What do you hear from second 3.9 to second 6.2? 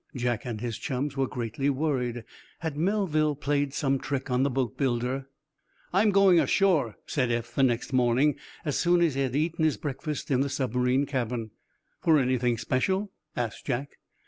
trick on the boatbuilder? "I'm